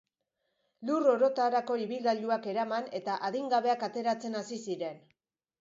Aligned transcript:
Lur 0.89 1.09
orotarako 1.11 1.77
ibilgailuak 1.83 2.49
eraman 2.53 2.89
eta 3.01 3.19
adingabeak 3.29 3.87
ateratzen 3.91 4.41
hasi 4.41 4.61
ziren. 4.71 5.03